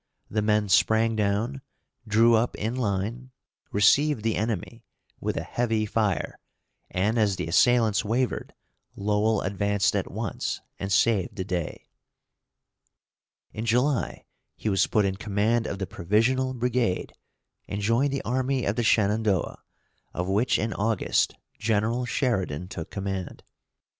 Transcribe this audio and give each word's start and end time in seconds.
The 0.31 0.41
men 0.41 0.67
sprang 0.67 1.15
down, 1.15 1.61
drew 2.07 2.33
up 2.33 2.55
in 2.55 2.75
line, 2.75 3.29
received 3.71 4.23
the 4.23 4.35
enemy, 4.35 4.83
with 5.19 5.37
a 5.37 5.43
heavy 5.43 5.85
fire, 5.85 6.39
and 6.89 7.19
as 7.19 7.35
the 7.35 7.45
assailants 7.45 8.03
wavered, 8.03 8.55
Lowell 8.95 9.41
advanced 9.43 9.95
at 9.95 10.09
once, 10.09 10.59
and 10.79 10.91
saved 10.91 11.35
the 11.35 11.43
day. 11.43 11.85
In 13.53 13.63
July, 13.63 14.25
he 14.55 14.69
was 14.69 14.87
put 14.87 15.05
in 15.05 15.17
command 15.17 15.67
of 15.67 15.77
the 15.77 15.85
"Provisional 15.85 16.55
Brigade," 16.55 17.13
and 17.67 17.79
joined 17.79 18.11
the 18.11 18.23
army 18.23 18.65
of 18.65 18.77
the 18.77 18.83
Shenandoah, 18.83 19.61
of 20.15 20.27
which 20.27 20.57
in 20.57 20.73
August 20.73 21.35
General 21.59 22.05
Sheridan 22.07 22.67
took 22.69 22.89
command. 22.89 23.43